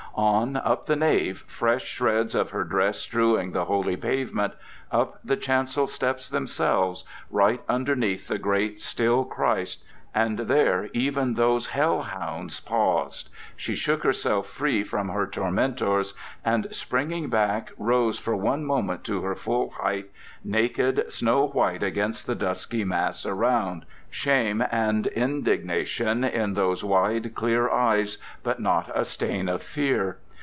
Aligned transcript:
"On, 0.13 0.57
up 0.57 0.87
the 0.87 0.97
nave, 0.97 1.45
fresh 1.47 1.85
shreds 1.85 2.35
of 2.35 2.49
her 2.49 2.65
dress 2.65 2.99
strewing 2.99 3.53
the 3.53 3.63
holy 3.65 3.95
pavement—up 3.95 5.19
the 5.23 5.37
chancel 5.37 5.87
steps 5.87 6.27
themselves—right 6.27 7.61
underneath 7.69 8.27
the 8.27 8.37
great, 8.37 8.81
still 8.81 9.23
Christ: 9.23 9.85
and 10.13 10.37
there 10.39 10.89
even 10.91 11.35
those 11.35 11.67
hell 11.67 12.01
hounds 12.01 12.59
paused.... 12.59 13.29
She 13.55 13.73
shook 13.75 14.03
herself 14.03 14.47
free 14.49 14.83
from 14.83 15.07
her 15.07 15.25
tormentors, 15.25 16.13
and 16.43 16.67
springing 16.75 17.29
back, 17.29 17.69
rose 17.77 18.19
for 18.19 18.35
one 18.35 18.65
moment 18.65 19.05
to 19.05 19.21
her 19.21 19.35
full 19.35 19.69
height, 19.69 20.07
naked, 20.43 21.05
snow 21.13 21.47
white 21.47 21.81
against 21.83 22.27
the 22.27 22.35
dusky 22.35 22.83
mass 22.83 23.25
around—shame 23.25 24.61
and 24.69 25.07
indignation 25.07 26.25
in 26.25 26.55
those 26.55 26.83
wide, 26.83 27.33
clear 27.33 27.69
eyes, 27.69 28.17
but 28.43 28.59
not 28.59 28.91
a 28.93 29.05
stain 29.05 29.47
of 29.47 29.63
fear. 29.63 30.17